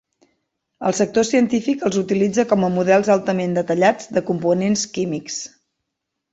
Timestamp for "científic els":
1.31-1.99